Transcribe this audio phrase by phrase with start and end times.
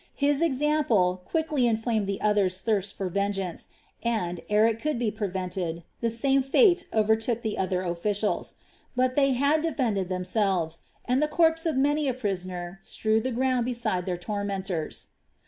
[0.15, 3.67] His example quickly inflamed the others' thirst for vengeance
[4.01, 8.55] and, ere it could be prevented, the same fate overtook the other officials.
[8.95, 13.65] But they had defended themselves and the corpse of many a prisoner strewed the ground
[13.67, 15.09] beside their tormentors.